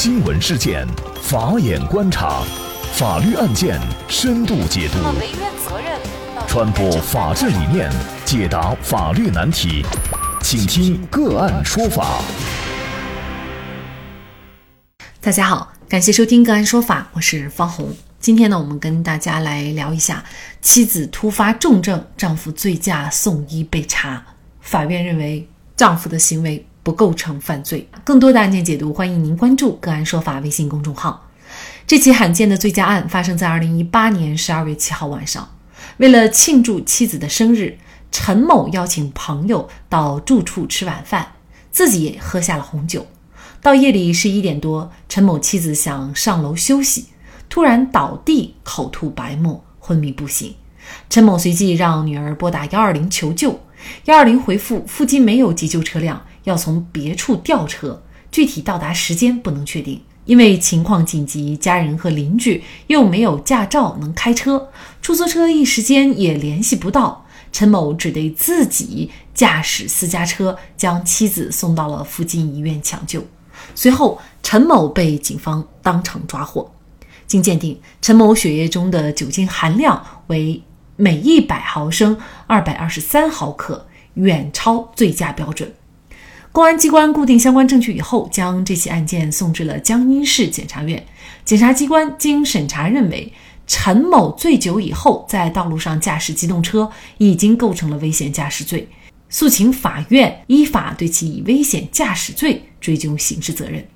[0.00, 0.86] 新闻事件，
[1.20, 2.44] 法眼观察，
[2.92, 4.98] 法律案件深度解读，
[6.46, 7.90] 传播法治理念，
[8.24, 9.84] 解答法律难题，
[10.40, 12.22] 请听个案说法。
[15.20, 17.92] 大家好，感谢收听个案说法，我是方红。
[18.20, 20.24] 今天呢，我们跟大家来聊一下
[20.62, 24.24] 妻子突发重症，丈夫醉驾送医被查，
[24.60, 26.64] 法院认为丈夫的行为。
[26.88, 27.86] 不构成犯罪。
[28.02, 31.28] 更多的案件解读，欢迎您关注“个案说法”微信公众号。
[31.86, 35.46] 这起罕见的醉驾案发生在二零一八年十二月七号晚上。
[35.98, 37.76] 为了庆祝妻子的生日，
[38.10, 41.32] 陈某邀请朋友到住处吃晚饭，
[41.70, 43.06] 自己也喝下了红酒。
[43.60, 47.08] 到夜里十一点多，陈某妻子想上楼休息，
[47.50, 50.54] 突然倒地，口吐白沫，昏迷不醒。
[51.10, 53.60] 陈某随即让女儿拨打幺二零求救，
[54.06, 56.22] 幺二零回复附近没有急救车辆。
[56.48, 58.02] 要从别处调车，
[58.32, 64.70] 具体到达时间不能确定，因为情况紧急，家人和邻居又没有驾照能开车，
[65.02, 73.22] 出租车一时间也联系不到，陈某只得自己驾驶私家车将妻子送到了附近医院抢救。
[73.74, 76.72] 随后，陈某被警方当场抓获。
[77.26, 80.62] 经鉴定，陈某血液中的酒精含量为
[80.96, 85.70] 每一百毫升二百二十三毫克，远超醉驾标准。
[86.50, 91.04] 公安机关固定相关证据以后，将这起案件送至了江阴市检察院。
[91.44, 93.32] 检察机关经审查认为，
[93.66, 98.88] 陈某醉酒以后在道路上驾驶机动车已经构成了危险驾驶罪，
[99.28, 103.86] 诉请法院依法对其以危险驾驶罪追究刑事责任。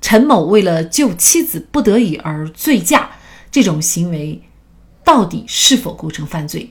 [0.00, 3.08] 陈某为了救妻子不得已而醉驾，
[3.50, 4.42] 这种行为
[5.02, 6.70] 到底是否构成犯罪？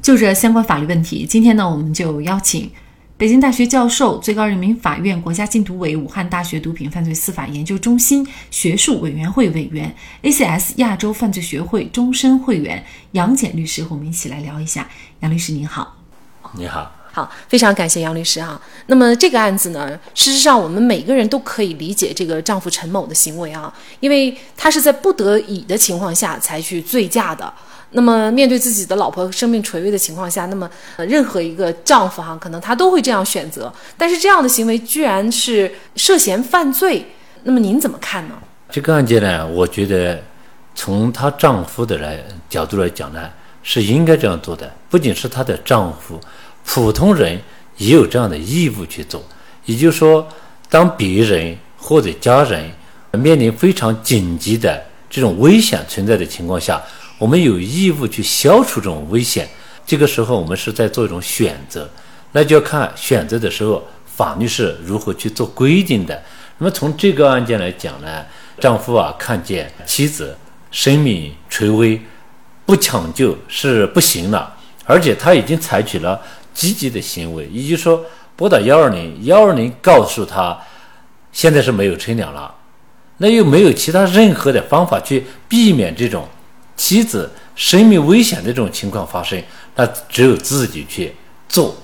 [0.00, 2.70] 就这相关法律问题，今天呢，我们就邀请。
[3.18, 14.86] 北京大学教授、最高人民法院国家禁毒委、武汉大学毒品犯罪司法研究中心学术委员会委员、ACS 亚洲犯罪学会终身会员杨戬律师和我们一起来聊一下。
[15.20, 15.96] 杨律师您好，
[16.58, 18.60] 你好，好，非常感谢杨律师啊。
[18.88, 27.50] 那么这个案子呢，事实上我们每个人都可以理解这个丈夫陈某的行为啊，因为他是在不得已的情况下才去醉驾的。
[27.90, 33.72] 那么，面对自己的老婆生命垂危的情况下，那么呃，任何一个丈夫哈，可能他都会这样选择。
[33.96, 37.06] 但是这样的行为居然是涉嫌犯罪，
[37.44, 38.34] 那么您怎么看呢？
[38.68, 40.20] 这个案件呢，我觉得
[40.74, 42.18] 从她丈夫的来
[42.50, 43.30] 角度来讲呢，
[43.62, 44.70] 是应该这样做的。
[44.90, 46.20] 不仅是她的丈夫，
[46.64, 47.40] 普通人
[47.76, 49.22] 也有这样的义务去做。
[49.64, 50.26] 也就是说，
[50.68, 52.68] 当别人或者家人
[53.12, 56.82] 面临非常紧急的这种危险存在的情况下，
[57.18, 59.48] 我们有义务去消除这种危险，
[59.86, 61.88] 这个时候我们是在做一种选择，
[62.32, 66.22] 那就要看选择的时候法律是如何去做规定的。
[66.58, 68.24] 那么从这个案件来讲呢，
[68.60, 70.36] 丈夫啊看见妻子
[70.70, 71.98] 生命垂危，
[72.66, 76.20] 不抢救是不行了，而且他已经采取了
[76.52, 78.04] 积极的行为，也就是说
[78.36, 80.58] 拨打幺二零，幺二零告诉他
[81.32, 82.54] 现在是没有车辆了，
[83.16, 86.28] 那又没有其他任何的方法去避免这种。
[86.76, 89.42] 妻子生命危险的这种情况发生，
[89.74, 91.14] 那只有自己去
[91.48, 91.74] 做，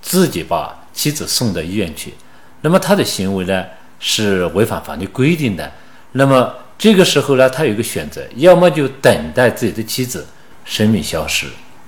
[0.00, 2.12] 自己把妻子送到医院去。
[2.60, 3.64] 那么他的行为呢
[3.98, 5.72] 是违反法律规定的。
[6.12, 10.26] 那么这个时候呢，他有一个选择，要么就等待自己的妻子
[10.64, 11.46] 生命消失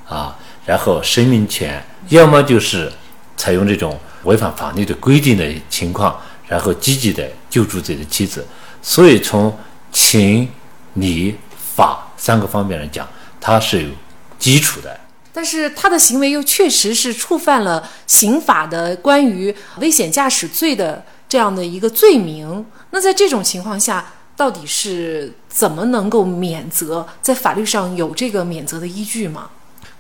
[0.09, 1.71] 啊，然后生命权；
[2.09, 2.91] 要么就是
[3.37, 8.47] 采用这种违反法律的规定的情况，然后积极的救助自己的妻子。
[8.81, 9.55] 所以从
[9.93, 10.49] 情、
[10.95, 11.37] 理、
[11.75, 12.07] 法。
[12.17, 13.09] 三个方面来讲，
[13.41, 13.91] 它是有
[14.39, 14.99] 基础的，
[15.33, 22.65] 但是他的行为又确实是触犯了刑法的关于危险驾驶罪的这样的一个罪名。
[22.91, 27.07] 那在这种情况下，到底是怎么能够免责？
[27.21, 29.51] 在法律上有这个免责的依据吗？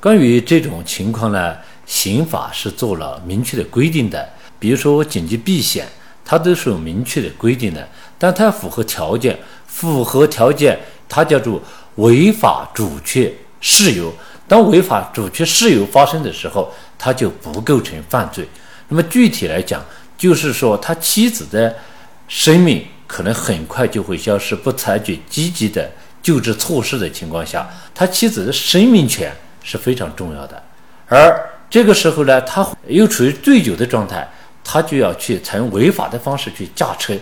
[0.00, 4.28] 关于这种情况呢，刑法是做了明确的规定的。
[4.58, 5.86] 比如说紧急避险，
[6.24, 7.88] 它都是有明确的规定的，
[8.18, 10.78] 但它符合条件，符合条件，
[11.08, 11.62] 它叫做。
[11.98, 14.12] 违法阻却事由，
[14.48, 16.68] 当违法阻却事由发生的时候，
[16.98, 18.44] 他就不构成犯罪。
[18.88, 19.80] 那么具体来讲，
[20.18, 21.72] 就是说他妻子的
[22.26, 25.88] 生命可能很快就会消失，不采取积极的
[26.20, 27.64] 救治措施的情况下，
[27.94, 30.60] 他妻子的生命权是非常重要的。
[31.06, 34.28] 而这个时候呢，他又处于醉酒的状态，
[34.64, 37.14] 他就要去采用违法的方式去驾车，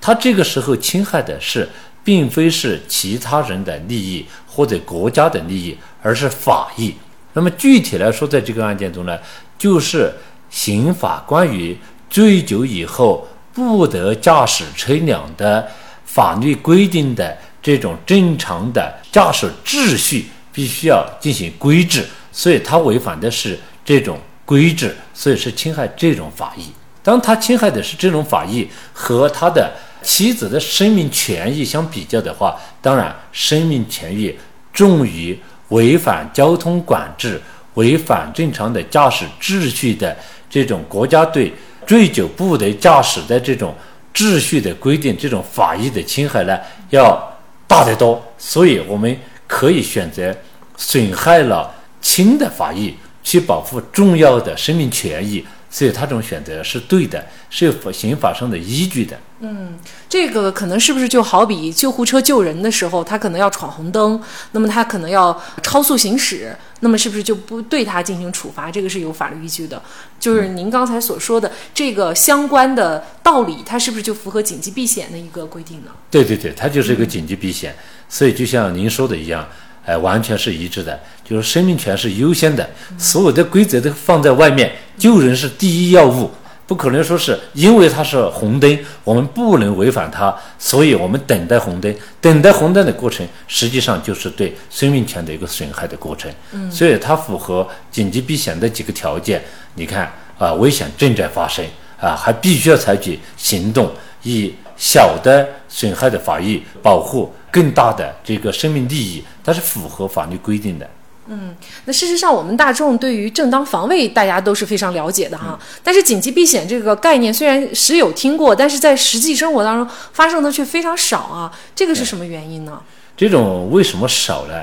[0.00, 1.68] 他这个时候侵害的是。
[2.10, 6.92] 并非是其他人的利益或者国家的利益，而是法益。
[7.34, 9.16] 那么具体来说，在这个案件中呢，
[9.56, 10.12] 就是
[10.50, 11.78] 刑法关于
[12.10, 15.64] 醉酒以后不得驾驶车辆的
[16.04, 26.64] 法律规定的这种正常的驾驶秩序必须要进行规制，所以他违反的是这种规制，所以是侵害这种法益。
[27.04, 34.34] 当他侵害的是这种法益和他的妻子的生命权益相比较的话，当然生命权益
[34.72, 35.38] 重于
[35.68, 37.40] 违反交通管制、
[37.74, 40.16] 违反正常的驾驶秩序的
[40.48, 41.52] 这种国家对
[41.86, 43.74] 醉酒不得驾驶的这种
[44.14, 46.58] 秩序的规定，这种法益的侵害呢
[46.90, 48.20] 要大得多。
[48.38, 49.16] 所以我们
[49.46, 50.34] 可以选择
[50.76, 55.44] 损害了轻的法益，去保护重要的生命权益。
[55.70, 59.16] 所以他这种选择是对的，是有刑法上的依据的。
[59.40, 59.78] 嗯，
[60.08, 64.20] 这个可能是不是就好比救护车救人的时候，他可能要闯红灯，
[64.52, 68.70] 那么他可能要超速行驶，那么是不是就不对他进行处罚？
[68.70, 69.82] 这个是有法律依据的。
[70.18, 75.90] 就是您刚才所说的这个相关的道理，它是不是就符合紧急避险的一个规定呢？
[76.10, 77.74] 对对对，它就是一个紧急避险。
[78.08, 79.48] 所以就像您说的一样。
[79.82, 86.30] 哎，完全是一致的，就是生命权是优先的，所有的规则都放在外面，救人是第一要务，
[86.70, 96.32] 不可能说是因为它是红灯，我们不能违反它，所以我们等待红灯，等待红灯的过程，实际上就是对生命权的一个损害的过程。
[96.52, 99.42] 嗯，所以它符合紧急避险的几个条件。
[99.74, 101.64] 你看啊，危险正在发生
[102.00, 103.90] 啊，还必须要采取行动，
[104.22, 107.34] 以小的损害的法益保护。
[107.50, 110.88] 更大的这个生命利益，它是符合法律规定的。
[111.32, 111.54] 嗯，
[111.84, 115.56] 那事实上，我们大众对于正当防卫，大家都是非常了解的哈。
[115.80, 121.52] 但是紧急避险这个概念虽然时有听过，但是在实际生活当中发生的却非常少啊。
[121.72, 122.82] 这个是什么原因呢？
[123.16, 124.54] 这种为什么少呢？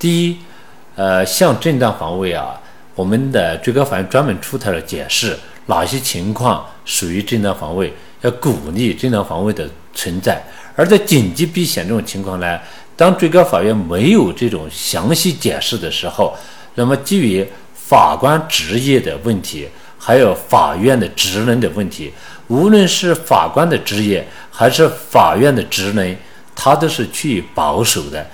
[0.00, 0.38] 第一，
[0.96, 2.60] 呃，像正当防卫啊，
[2.96, 10.42] 我们的最高法院专门出台了解释，哪些情况属于正当防卫，要鼓励正当防卫的存在。
[10.74, 12.58] 而在紧急避险这种情况呢，
[12.96, 16.34] 当最高法院没有这种详细解释的时候，
[16.74, 22.10] 那么基于法官职业的问题，还有法院的职能的问题，
[22.48, 26.16] 无论是法官的职业还是法院的职能，
[26.54, 28.26] 它都是趋于保守的。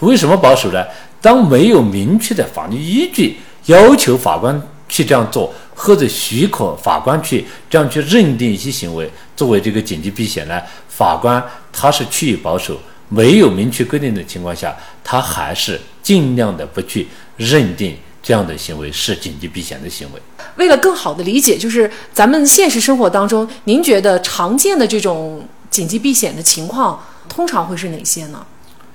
[0.00, 0.84] 为什么保守呢？
[1.20, 3.36] 当没有明确的法律依据
[3.66, 10.60] 要求法官去这样做，或者许可法官去这样去认定一些行为作为这个紧急避险呢？
[10.88, 11.42] 法官
[11.72, 17.06] 他是趋于保守，没有明确规定的情况下，他还是尽量的不去
[17.36, 20.20] 认定这样的行为是紧急避险的行为。
[20.56, 28.44] 为了更好的理解，就是咱们现实生活当中，您觉得常见的这种紧急避险的情况，通常会是哪些呢？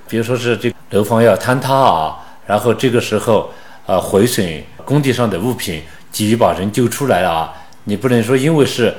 [0.08, 2.16] 比如说是这楼房要坍塌啊，
[2.46, 3.50] 然后这个时候
[3.86, 7.50] 呃毁损工地上的物品，急于把人救出来啊，
[7.84, 8.94] 你不能说因为是。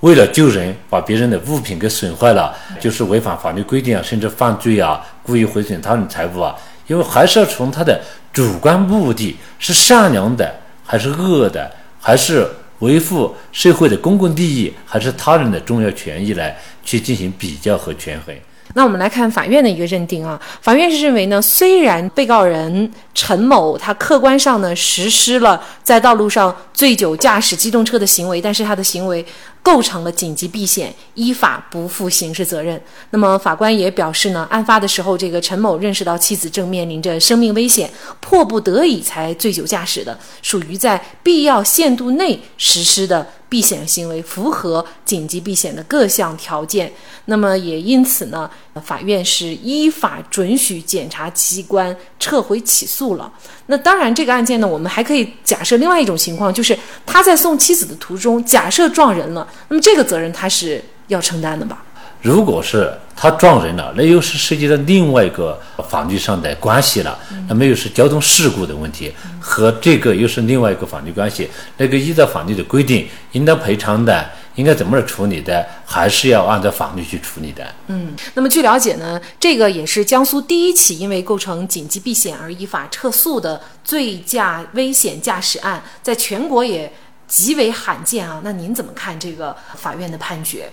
[0.00, 6.54] 为了救人，把别人的物品给损坏了，就是违反法律规定啊，甚至犯罪啊，故意毁损他人财物啊。
[6.86, 8.00] 因为还是要从他的
[8.32, 10.54] 主观目的是善良的
[10.84, 11.68] 还是恶的，
[12.00, 12.46] 还是
[12.80, 18.32] 维护社会的公共利益，还是他人的重要权益来去进行比较和权衡。
[18.74, 29.24] 那我们来看法院的一个认定啊，法院是认为呢，虽然被告人陈某他客观上呢实施了在道路上醉酒驾驶机动车的行为，但是他的行为。
[29.66, 32.80] 构成了紧急避险，依法不负刑事责任。
[33.10, 43.26] 那么法官也表示呢，案发的时候，这个陈某认识到妻子正面临着生命危险，迫不得已才醉酒驾驶的，属于在必要限度内实施的。
[43.48, 46.92] 避险行为符合紧急避险的各项条件，
[47.26, 48.50] 那么也因此呢，
[48.84, 53.32] 法院是依法准许检察机关撤回起诉了。
[53.66, 61.82] 那当然，这个案件呢，我们还可以假设另外一种情况，就是他在送妻子的途中，假设撞人了，那么这个责任他是要承担的吧？
[62.22, 71.48] 如果是他撞人了，那又是涉及到另外一个法律上的关系了，那么又是交通事故的问题，和这个又是另外一个法律关系。
[71.76, 77.64] 那个依照法律的规定，应当赔偿的，应该怎么来处理的，还是要按照法律去处理的。
[77.86, 86.92] 嗯，那么据了解呢，这个也是江苏第一起因为构成紧急避险而依法撤诉的醉驾危险驾驶案，在全国也
[87.28, 88.40] 极为罕见啊。
[88.42, 90.70] 那您怎么看这个法院的判决？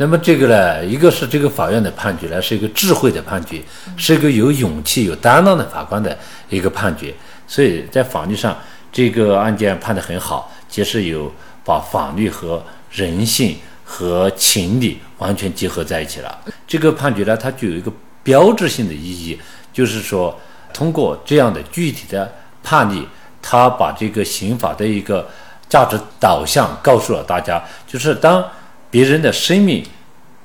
[0.00, 3.60] 那么这个呢，一个是这个法院的判决呢，是一个智慧的判决，
[3.96, 6.16] 是一个有勇气、有担当的法官的
[6.48, 7.12] 一个判决。
[7.48, 8.56] 所以在法律上，
[8.92, 11.32] 这个案件判得很好，其实有
[11.64, 16.38] 把法律和人性和情理完全结合在一起了。
[16.64, 19.36] 这个判决呢，它具有一个标志性的意义，
[19.72, 20.38] 就是说，
[20.72, 23.04] 通过这样的具体的判例，
[23.42, 25.28] 他把这个刑法的一个
[25.68, 28.44] 价值导向告诉了大家，就是当。
[28.90, 29.84] 别人的生命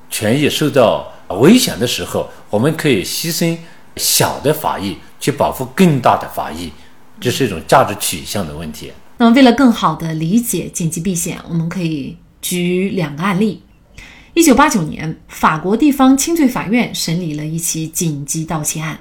[0.10, 3.58] 权益受到危险的时候，我们可以牺牲
[3.96, 6.72] 小的法益去保护更大的法益，
[7.20, 8.92] 这是一种价值取向的问题。
[9.18, 13.64] 那么，为了更好地理解紧急避险，我们可以举两个案例。
[14.34, 19.00] 一九八九年，法国地方轻罪法院审理了一起紧急盗窃案，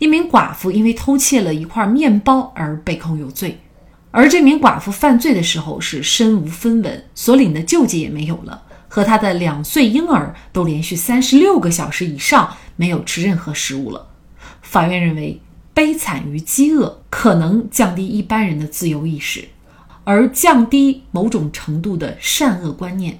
[0.00, 3.60] 一名寡妇因为偷窃了一块面包而被控有罪。
[4.10, 8.62] 而这名寡妇犯罪的时候是身无分文，所领的救济也没有了，
[8.94, 14.08] 和他的两岁婴儿都连续三十六个小时以上没有吃任何食物了。
[14.60, 15.40] 法院认为，
[15.72, 19.48] 悲惨与饥饿可能降低一般人的自由意识。
[20.04, 23.18] 而降低某种程度的善恶观念。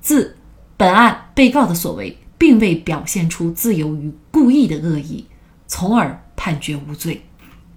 [0.00, 0.36] 自
[0.76, 5.26] 本案被告的所为，并未表现出自由与故意的恶意，
[5.66, 7.22] 从而判决无罪。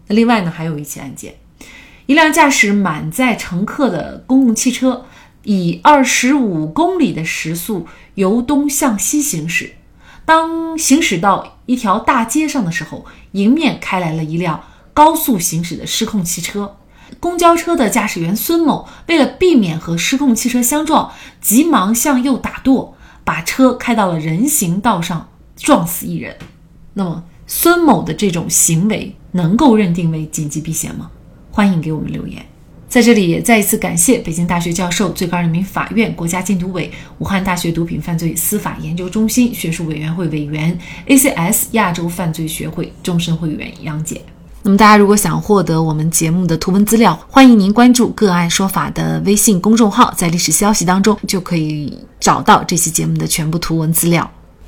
[0.06, 1.34] 那另外呢，还有一起案件：
[2.06, 5.06] 一辆驾驶满载乘客的公共汽车，
[5.44, 9.74] 以二十五公里的时速由东向西行驶。
[10.24, 16.78] 当行驶到一条大街上的时候，迎面开来了一辆高速行驶的失控汽车。
[17.20, 22.96] 公交车的驾驶员孙某为了避免和失控汽车相撞，急忙向右打舵，
[23.26, 26.38] 把车开到了人行道上，撞死一人。
[26.94, 31.12] 那么，孙某的这种行为能够认定为紧急避险吗？
[31.52, 32.46] 欢迎给我们留言。
[32.92, 44.22] 在这里也再一次感谢北京大学教授、最高人民法院国家禁毒委、武汉大学毒品犯罪司法研究中心学术委员会委员、ACS 亚洲犯罪学会终身会员杨姐。
[44.64, 54.30] 那么，大家如果想获得我们节目的图文资料，欢迎您关注“个案说法”的微信公众号，在历史消息当中就可以找到这期节目的全部图文资料。